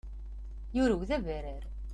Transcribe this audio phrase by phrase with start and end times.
[0.75, 1.63] Yurew-d abarrar.